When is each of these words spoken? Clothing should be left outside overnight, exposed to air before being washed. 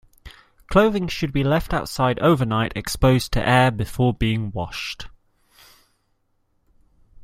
Clothing 0.65 1.07
should 1.07 1.31
be 1.31 1.43
left 1.43 1.75
outside 1.75 2.17
overnight, 2.21 2.73
exposed 2.75 3.31
to 3.33 3.47
air 3.47 3.69
before 3.69 4.15
being 4.15 4.49
washed. 4.51 5.05